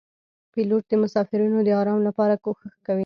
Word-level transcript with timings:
پیلوټ 0.53 0.83
د 0.89 0.93
مسافرینو 1.03 1.59
د 1.63 1.69
آرام 1.81 1.99
لپاره 2.07 2.33
کوښښ 2.43 2.73
کوي. 2.85 2.99